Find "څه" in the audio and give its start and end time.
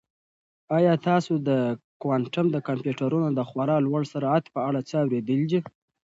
4.89-4.95